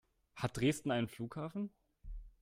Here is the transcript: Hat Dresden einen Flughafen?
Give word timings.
Hat 0.33 0.57
Dresden 0.57 0.89
einen 0.89 1.07
Flughafen? 1.07 1.69